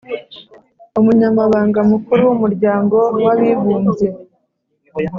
[0.99, 4.07] umunyamabanga mukuru w'umuryango w'abibumbye